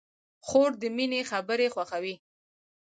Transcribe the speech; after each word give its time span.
خور 0.47 0.71
د 0.81 0.83
مینې 0.95 1.21
خبرې 1.31 1.67
خوښوي. 1.73 2.15